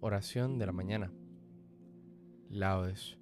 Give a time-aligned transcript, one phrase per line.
[0.00, 1.12] Oración de la mañana.
[2.48, 3.18] Laudes.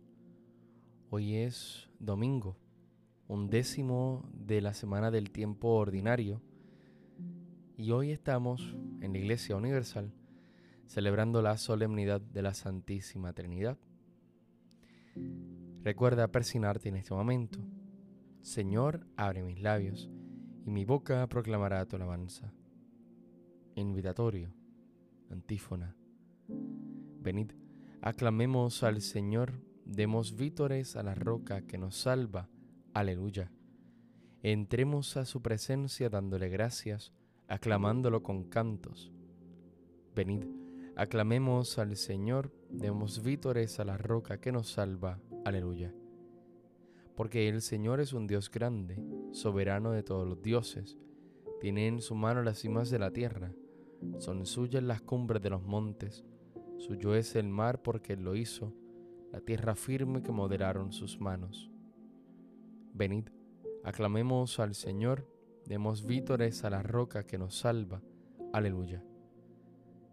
[1.11, 2.57] Hoy es domingo,
[3.27, 6.43] un décimo de la semana del tiempo ordinario,
[7.77, 10.13] y hoy estamos en la Iglesia Universal
[10.89, 13.79] celebrando la solemnidad de la Santísima Trinidad.
[15.83, 17.61] Recuerda persinarte en este momento.
[18.41, 20.11] Señor, abre mis labios,
[20.65, 22.53] y mi boca proclamará tu alabanza.
[23.75, 24.58] Invitatorio.
[25.31, 25.95] Antífona.
[27.21, 27.53] Venid,
[28.01, 32.49] aclamemos al Señor, demos vítores a la roca que nos salva.
[32.95, 33.53] Aleluya.
[34.43, 37.13] Entremos a su presencia dándole gracias,
[37.49, 39.13] aclamándolo con cantos.
[40.15, 40.45] Venid,
[40.97, 45.21] aclamemos al Señor, demos vítores a la roca que nos salva.
[45.45, 45.93] Aleluya.
[47.15, 50.97] Porque el Señor es un Dios grande, soberano de todos los dioses,
[51.61, 53.53] tiene en su mano las cimas de la tierra
[54.19, 56.25] son suyas las cumbres de los montes,
[56.79, 58.73] suyo es el mar porque él lo hizo,
[59.33, 61.71] la tierra firme que moderaron sus manos.
[62.95, 63.29] Venid,
[63.85, 65.29] aclamemos al Señor,
[65.67, 68.03] demos vítores a la roca que nos salva.
[68.53, 69.05] Aleluya.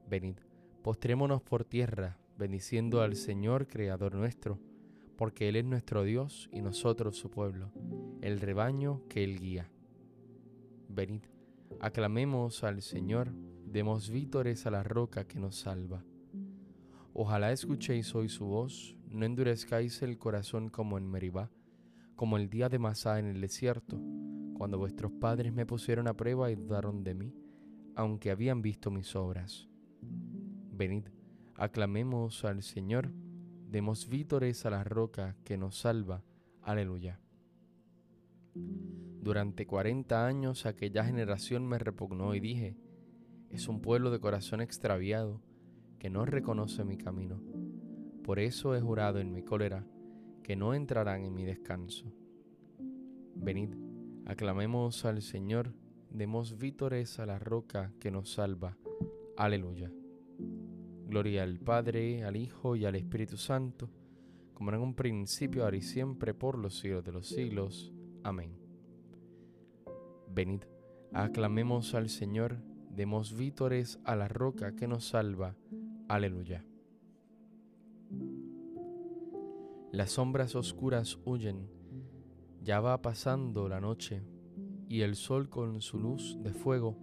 [0.08, 0.38] Venid,
[0.84, 4.60] postrémonos por tierra, bendiciendo al Señor, Creador nuestro,
[5.18, 7.72] porque Él es nuestro Dios y nosotros su pueblo,
[8.22, 9.72] el rebaño que Él guía.
[10.90, 11.24] Venid,
[11.80, 13.32] aclamemos al Señor,
[13.66, 16.04] Demos vítores a la roca que nos salva.
[17.14, 21.50] Ojalá escuchéis hoy su voz, no endurezcáis el corazón como en Meribá,
[22.16, 24.00] como el día de Masá en el desierto,
[24.54, 27.34] cuando vuestros padres me pusieron a prueba y dudaron de mí,
[27.96, 29.68] aunque habían visto mis obras.
[30.72, 31.06] Venid,
[31.56, 33.12] aclamemos al Señor,
[33.70, 36.24] demos vítores a la roca que nos salva.
[36.62, 37.20] Aleluya.
[38.54, 42.78] Durante cuarenta años aquella generación me repugnó y dije,
[43.50, 45.42] es un pueblo de corazón extraviado
[46.00, 47.42] que no reconoce mi camino.
[48.24, 49.86] Por eso he jurado en mi cólera
[50.44, 52.12] que no entrarán en mi descanso.
[53.36, 53.76] Venid,
[54.26, 55.74] aclamemos al Señor,
[56.10, 58.78] demos vítores a la roca que nos salva.
[59.38, 59.92] Aleluya.
[61.08, 63.90] Gloria al Padre, al Hijo y al Espíritu Santo,
[64.54, 67.94] como en un principio, ahora y siempre, por los siglos de los siglos.
[68.24, 68.58] Amén.
[70.34, 70.62] Venid,
[71.14, 72.58] aclamemos al Señor,
[72.96, 75.56] demos vítores a la roca que nos salva.
[76.08, 76.66] Aleluya.
[79.92, 81.70] Las sombras oscuras huyen,
[82.62, 84.24] ya va pasando la noche,
[84.88, 86.98] y el sol con su luz de fuego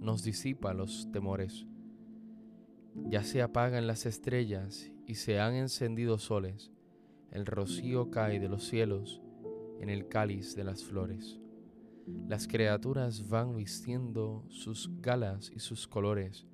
[0.00, 1.66] nos disipa los temores.
[3.08, 6.72] Ya se apagan las estrellas y se han encendido soles,
[7.30, 9.22] el rocío cae de los cielos
[9.80, 11.40] en el cáliz de las flores.
[12.06, 16.46] Las criaturas van vistiendo sus galas y sus colores,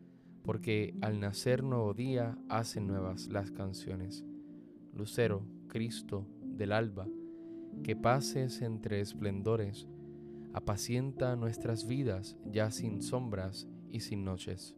[0.45, 4.25] porque al nacer nuevo día hacen nuevas las canciones.
[4.95, 7.07] Lucero, Cristo del alba,
[7.83, 9.87] que pases entre esplendores,
[10.55, 14.75] apacienta nuestras vidas ya sin sombras y sin noches.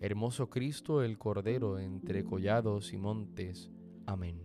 [0.00, 3.70] Hermoso Cristo el Cordero entre collados y montes.
[4.06, 4.40] Amén.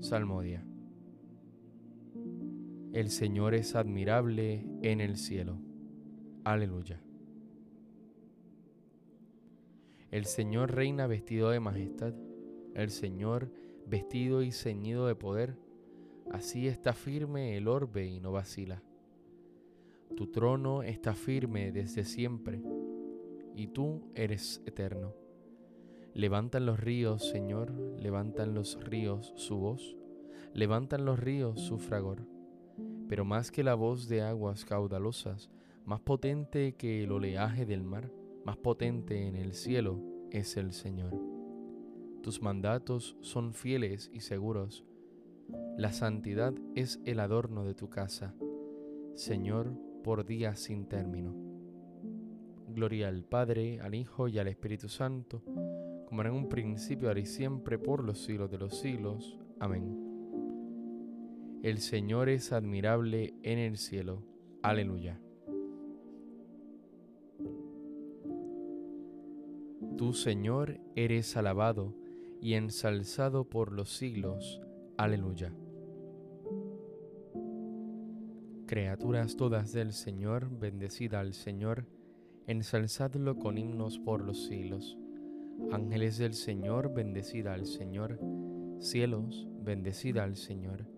[0.00, 0.64] Salmodia.
[2.92, 5.58] El Señor es admirable en el cielo.
[6.42, 6.98] Aleluya.
[10.10, 12.14] El Señor reina vestido de majestad,
[12.74, 13.52] el Señor
[13.86, 15.58] vestido y ceñido de poder.
[16.30, 18.82] Así está firme el orbe y no vacila.
[20.16, 22.62] Tu trono está firme desde siempre,
[23.54, 25.14] y tú eres eterno.
[26.14, 29.94] Levantan los ríos, Señor, levantan los ríos su voz,
[30.54, 32.37] levantan los ríos su fragor
[33.08, 35.50] pero más que la voz de aguas caudalosas,
[35.84, 38.10] más potente que el oleaje del mar,
[38.44, 41.18] más potente en el cielo es el Señor.
[42.22, 44.84] Tus mandatos son fieles y seguros.
[45.78, 48.34] La santidad es el adorno de tu casa,
[49.14, 49.72] Señor,
[50.04, 51.34] por días sin término.
[52.68, 55.42] Gloria al Padre, al Hijo y al Espíritu Santo,
[56.06, 59.38] como en un principio, ahora y siempre, por los siglos de los siglos.
[59.58, 60.07] Amén.
[61.62, 64.22] El Señor es admirable en el cielo.
[64.62, 65.20] Aleluya.
[69.96, 71.96] Tú, Señor, eres alabado
[72.40, 74.60] y ensalzado por los siglos.
[74.96, 75.52] Aleluya.
[78.66, 81.86] Criaturas todas del Señor, bendecida al Señor,
[82.46, 84.96] ensalzadlo con himnos por los siglos.
[85.72, 88.20] Ángeles del Señor, bendecida al Señor.
[88.78, 90.97] Cielos, bendecida al Señor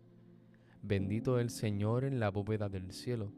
[0.81, 3.31] Bendito el Señor en la bóveda del cielo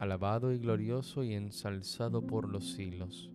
[0.00, 3.30] alabado y glorioso y ensalzado por los siglos.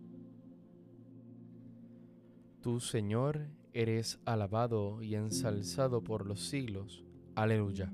[2.60, 7.04] Tú, Señor, eres alabado y ensalzado por los siglos.
[7.36, 7.92] Aleluya.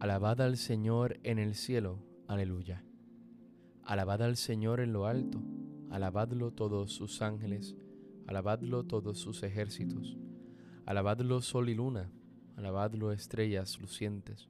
[0.00, 2.02] Alabad al Señor en el cielo.
[2.26, 2.84] Aleluya.
[3.84, 5.44] Alabad al Señor en lo alto.
[5.90, 7.76] Alabadlo todos sus ángeles.
[8.26, 10.18] Alabadlo todos sus ejércitos.
[10.86, 12.10] Alabadlo sol y luna.
[12.56, 14.48] Alabadlo estrellas lucientes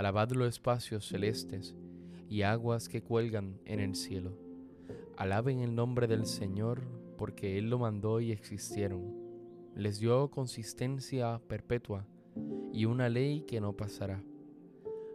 [0.00, 1.76] Alabad los espacios celestes
[2.30, 4.32] y aguas que cuelgan en el cielo.
[5.18, 6.80] Alaben el nombre del Señor,
[7.18, 9.14] porque Él lo mandó y existieron.
[9.74, 12.06] Les dio consistencia perpetua
[12.72, 14.24] y una ley que no pasará.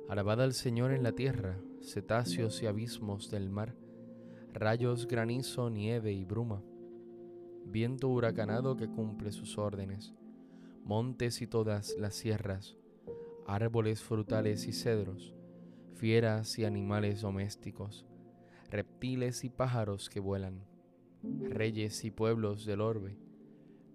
[0.08, 3.74] Alabad al Señor en la tierra, cetáceos y abismos del mar,
[4.54, 6.62] rayos, granizo, nieve y bruma,
[7.66, 10.14] viento huracanado que cumple sus órdenes,
[10.86, 12.78] montes y todas las sierras,
[13.48, 15.34] árboles frutales y cedros,
[15.96, 18.06] fieras y animales domésticos,
[18.70, 20.64] reptiles y pájaros que vuelan,
[21.24, 23.18] reyes y pueblos del orbe,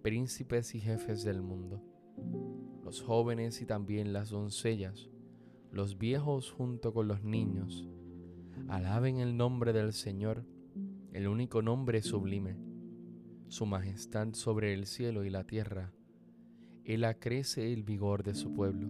[0.02, 1.80] príncipes y jefes del mundo,
[2.82, 5.10] los jóvenes y también las doncellas,
[5.70, 7.88] los viejos junto con los niños,
[8.66, 10.44] alaben el nombre del Señor,
[11.12, 12.58] el único nombre sublime,
[13.46, 15.92] su majestad sobre el cielo y la tierra,
[16.84, 18.88] Él acrece el vigor de su pueblo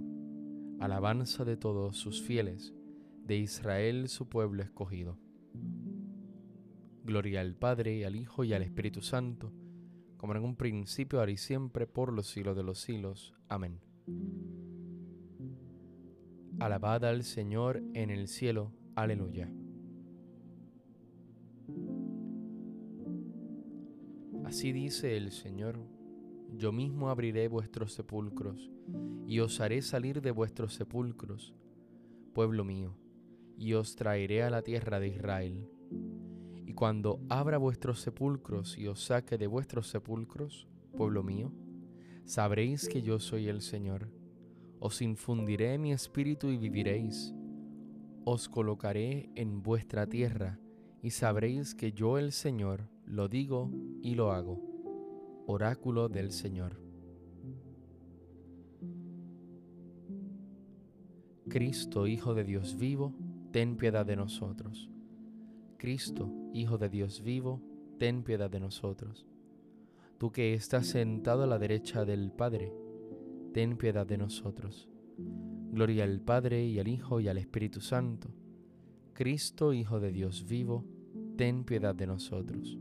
[0.81, 2.75] alabanza de todos sus fieles,
[3.27, 5.19] de Israel su pueblo escogido.
[7.05, 9.53] Gloria al Padre, al Hijo y al Espíritu Santo,
[10.17, 13.35] como en un principio, ahora y siempre, por los siglos de los siglos.
[13.49, 13.81] Amén.
[16.59, 18.73] Alabad al Señor en el cielo.
[18.95, 19.53] Aleluya.
[24.45, 25.79] Así dice el Señor
[26.57, 28.71] yo mismo abriré vuestros sepulcros,
[29.27, 31.55] y os haré salir de vuestros sepulcros,
[32.35, 32.97] pueblo mío,
[33.57, 35.69] y os traeré a la tierra de Israel.
[36.67, 40.67] Y cuando abra vuestros sepulcros y os saque de vuestros sepulcros,
[40.97, 41.53] pueblo mío,
[42.25, 44.11] sabréis que yo soy el Señor.
[44.79, 47.35] Os infundiré mi espíritu y viviréis.
[48.25, 50.59] Os colocaré en vuestra tierra
[51.03, 53.71] y sabréis que yo el Señor lo digo
[54.03, 54.70] y lo hago
[55.47, 56.81] oráculo del Señor.
[61.49, 63.13] Cristo, Hijo de Dios vivo,
[63.51, 64.89] ten piedad de nosotros.
[65.77, 67.61] Cristo, Hijo de Dios vivo,
[67.99, 69.27] ten piedad de nosotros.
[70.19, 72.73] Tú que estás sentado a la derecha del Padre,
[73.53, 74.89] ten piedad de nosotros.
[75.73, 78.29] Gloria al Padre y al Hijo y al Espíritu Santo.
[79.13, 80.85] Cristo, Hijo de Dios vivo,
[81.37, 82.79] ten piedad de nosotros.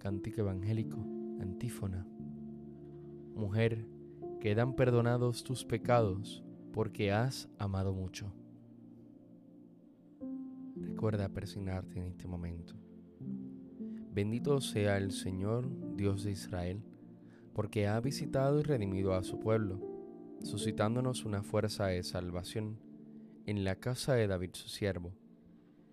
[0.00, 0.96] Cántico evangélico,
[1.40, 2.06] antífona.
[3.34, 3.86] Mujer,
[4.40, 6.42] quedan perdonados tus pecados
[6.72, 8.32] porque has amado mucho.
[10.74, 12.76] Recuerda persignarte en este momento.
[14.10, 16.82] Bendito sea el Señor, Dios de Israel,
[17.52, 19.82] porque ha visitado y redimido a su pueblo,
[20.42, 22.80] suscitándonos una fuerza de salvación
[23.44, 25.12] en la casa de David su siervo,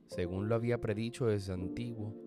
[0.06, 2.27] según lo había predicho desde antiguo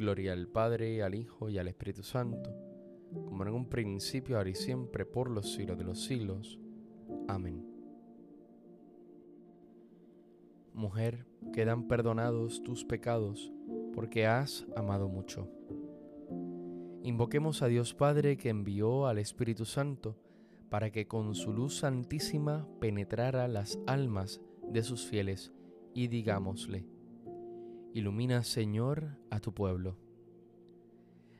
[0.00, 2.56] Gloria al Padre, al Hijo y al Espíritu Santo,
[3.12, 6.58] como en un principio, ahora y siempre, por los siglos de los siglos.
[7.28, 7.62] Amén.
[10.72, 13.52] Mujer, quedan perdonados tus pecados,
[13.92, 15.50] porque has amado mucho.
[17.02, 20.16] Invoquemos a Dios Padre que envió al Espíritu Santo
[20.70, 25.52] para que con su luz santísima penetrara las almas de sus fieles
[25.92, 26.86] y digámosle,
[27.92, 29.96] Ilumina Señor a tu pueblo.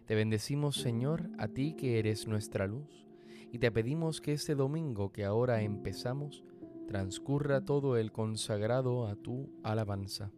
[0.06, 3.06] Te bendecimos Señor a ti que eres nuestra luz
[3.52, 6.42] y te pedimos que este domingo que ahora empezamos
[6.88, 10.32] transcurra todo el consagrado a tu alabanza.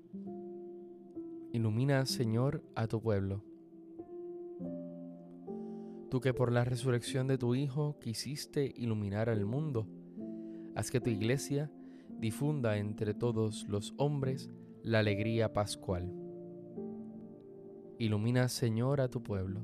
[1.50, 3.42] Ilumina, Señor, a tu pueblo.
[6.10, 9.86] Tú que por la resurrección de tu Hijo quisiste iluminar al mundo,
[10.74, 11.70] haz que tu iglesia
[12.18, 14.50] difunda entre todos los hombres
[14.82, 16.12] la alegría pascual.
[17.98, 19.60] Ilumina, Señor, a tu pueblo.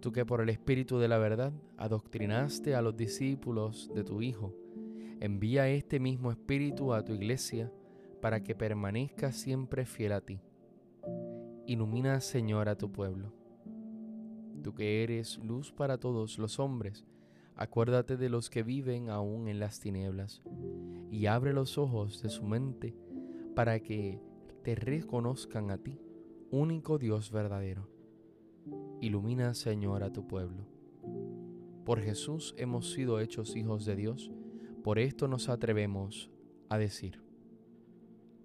[0.00, 4.54] Tú que por el Espíritu de la verdad adoctrinaste a los discípulos de tu Hijo,
[5.22, 7.72] Envía este mismo Espíritu a tu iglesia
[8.20, 10.40] para que permanezca siempre fiel a ti.
[11.64, 13.32] Ilumina, Señor, a tu pueblo.
[14.64, 17.06] Tú que eres luz para todos los hombres,
[17.54, 20.42] acuérdate de los que viven aún en las tinieblas,
[21.08, 22.96] y abre los ojos de su mente
[23.54, 24.20] para que
[24.62, 26.00] te reconozcan a ti,
[26.50, 27.88] único Dios verdadero.
[29.00, 30.66] Ilumina, Señor, a tu pueblo.
[31.84, 34.30] Por Jesús hemos sido hechos hijos de Dios,
[34.84, 36.30] por esto nos atrevemos
[36.68, 37.20] a decir,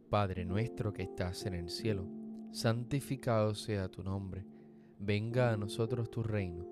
[0.10, 2.08] Padre nuestro que estás en el cielo,
[2.52, 4.46] santificado sea tu nombre,
[5.00, 6.66] venga a nosotros tu reino,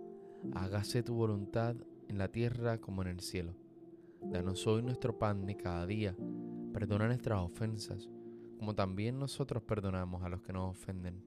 [0.54, 1.76] hágase tu voluntad
[2.08, 3.56] en la tierra como en el cielo.
[4.22, 6.16] Danos hoy nuestro pan de cada día,
[6.74, 8.10] perdona nuestras ofensas,
[8.58, 11.24] como también nosotros perdonamos a los que nos ofenden.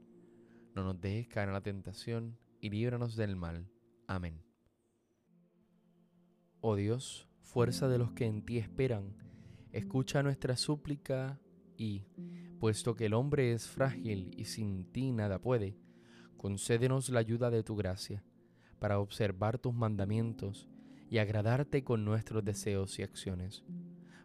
[0.74, 3.68] No nos dejes caer en la tentación y líbranos del mal.
[4.06, 4.42] Amén.
[6.60, 9.16] Oh Dios, fuerza de los que en ti esperan,
[9.72, 11.40] escucha nuestra súplica
[11.76, 12.06] y,
[12.58, 15.78] puesto que el hombre es frágil y sin ti nada puede,
[16.36, 18.24] concédenos la ayuda de tu gracia,
[18.78, 20.68] para observar tus mandamientos
[21.10, 23.64] y agradarte con nuestros deseos y acciones.